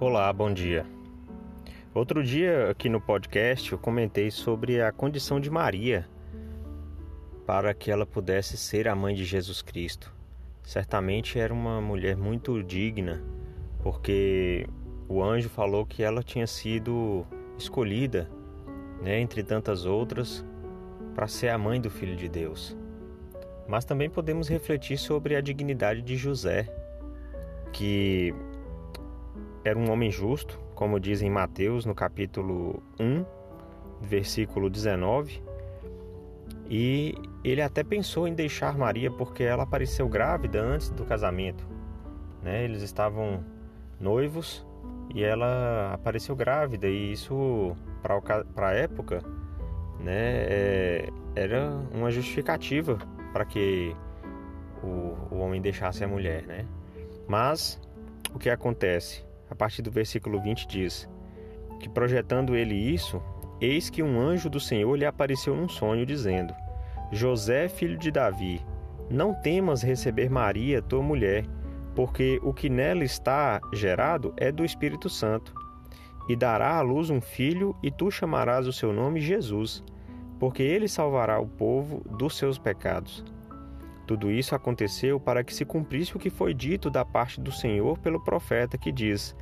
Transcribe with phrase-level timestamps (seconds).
[0.00, 0.86] Olá, bom dia.
[1.92, 6.08] Outro dia aqui no podcast eu comentei sobre a condição de Maria
[7.46, 10.10] para que ela pudesse ser a mãe de Jesus Cristo.
[10.62, 13.22] Certamente era uma mulher muito digna,
[13.82, 14.66] porque
[15.06, 17.26] o anjo falou que ela tinha sido
[17.58, 18.26] escolhida,
[19.02, 20.42] né, entre tantas outras,
[21.14, 22.74] para ser a mãe do Filho de Deus.
[23.68, 26.74] Mas também podemos refletir sobre a dignidade de José,
[27.70, 28.34] que
[29.64, 33.24] era um homem justo, como diz em Mateus no capítulo 1,
[34.00, 35.42] versículo 19.
[36.68, 37.14] E
[37.44, 41.66] ele até pensou em deixar Maria porque ela apareceu grávida antes do casamento.
[42.42, 42.64] Né?
[42.64, 43.44] Eles estavam
[44.00, 44.66] noivos
[45.14, 49.22] e ela apareceu grávida e isso para a época
[49.98, 52.96] né, é, era uma justificativa
[53.32, 53.94] para que
[54.82, 56.44] o, o homem deixasse a mulher.
[56.46, 56.64] Né?
[57.28, 57.80] Mas
[58.32, 59.28] o que acontece?
[59.60, 61.06] Partir do versículo 20 diz:
[61.78, 63.22] Que projetando ele isso,
[63.60, 66.54] eis que um anjo do Senhor lhe apareceu num sonho, dizendo:
[67.12, 68.64] José, filho de Davi,
[69.10, 71.44] não temas receber Maria, tua mulher,
[71.94, 75.52] porque o que nela está gerado é do Espírito Santo.
[76.26, 79.84] E dará à luz um filho, e tu chamarás o seu nome Jesus,
[80.38, 83.24] porque ele salvará o povo dos seus pecados.
[84.06, 87.98] Tudo isso aconteceu para que se cumprisse o que foi dito da parte do Senhor
[87.98, 89.36] pelo profeta, que diz: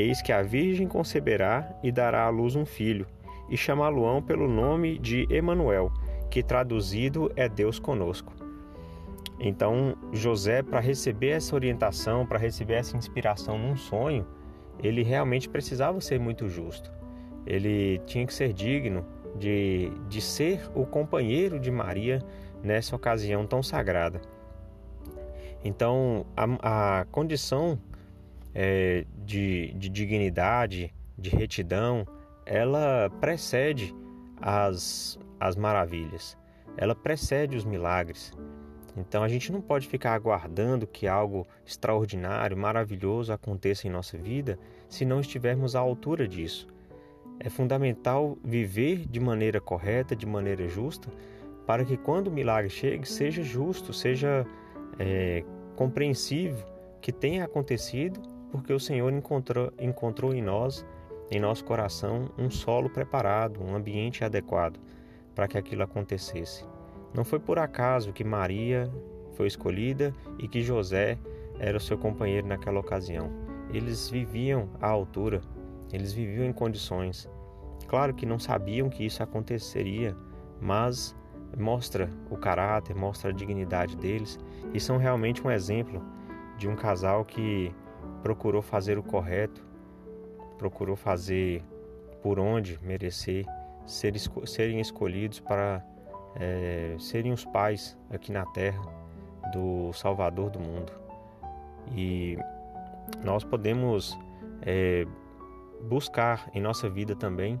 [0.00, 3.06] Eis que a Virgem conceberá e dará à luz um filho,
[3.50, 5.92] e chamá-lo-ão pelo nome de Emanuel,
[6.30, 8.32] que traduzido é Deus conosco.
[9.38, 14.26] Então, José, para receber essa orientação, para receber essa inspiração num sonho,
[14.82, 16.90] ele realmente precisava ser muito justo.
[17.46, 19.04] Ele tinha que ser digno
[19.36, 22.24] de, de ser o companheiro de Maria
[22.62, 24.22] nessa ocasião tão sagrada.
[25.62, 27.78] Então, a, a condição
[28.54, 32.06] é, de, de dignidade, de retidão,
[32.46, 33.94] ela precede
[34.40, 36.36] as, as maravilhas,
[36.76, 38.32] ela precede os milagres.
[38.96, 44.58] Então a gente não pode ficar aguardando que algo extraordinário, maravilhoso aconteça em nossa vida
[44.88, 46.66] se não estivermos à altura disso.
[47.38, 51.08] É fundamental viver de maneira correta, de maneira justa,
[51.66, 54.44] para que quando o milagre chegue, seja justo, seja
[54.98, 55.44] é,
[55.76, 56.66] compreensível
[57.00, 60.84] que tenha acontecido, porque o Senhor encontrou, encontrou em nós,
[61.30, 64.78] em nosso coração, um solo preparado, um ambiente adequado
[65.34, 66.64] para que aquilo acontecesse.
[67.14, 68.90] Não foi por acaso que Maria
[69.34, 71.18] foi escolhida e que José
[71.58, 73.30] era o seu companheiro naquela ocasião.
[73.72, 75.40] Eles viviam à altura,
[75.92, 77.28] eles viviam em condições.
[77.86, 80.16] Claro que não sabiam que isso aconteceria,
[80.60, 81.16] mas
[81.58, 84.38] mostra o caráter, mostra a dignidade deles
[84.72, 86.02] e são realmente um exemplo
[86.56, 87.74] de um casal que
[88.22, 89.64] procurou fazer o correto,
[90.58, 91.62] procurou fazer
[92.22, 93.46] por onde merecer,
[93.86, 94.14] ser,
[94.46, 95.84] serem escolhidos para
[96.36, 98.80] é, serem os pais aqui na terra
[99.52, 100.92] do Salvador do mundo.
[101.92, 102.38] E
[103.24, 104.16] nós podemos
[104.62, 105.06] é,
[105.88, 107.60] buscar em nossa vida também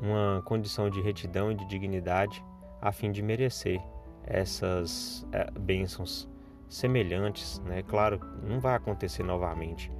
[0.00, 2.44] uma condição de retidão e de dignidade
[2.80, 3.80] a fim de merecer
[4.24, 6.28] essas é, bênçãos
[6.70, 7.82] semelhantes, né?
[7.82, 9.92] Claro, não vai acontecer novamente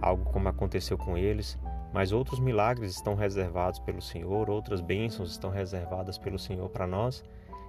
[0.00, 1.58] algo como aconteceu com eles,
[1.92, 7.24] mas outros milagres estão reservados pelo Senhor, outras bênçãos estão reservadas pelo Senhor para nós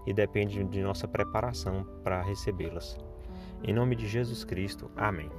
[0.06, 2.98] e depende de nossa preparação para recebê-las.
[3.64, 4.92] Em nome de Jesus Cristo.
[4.96, 5.30] Amém.